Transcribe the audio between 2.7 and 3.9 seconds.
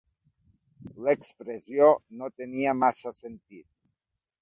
massa sentit.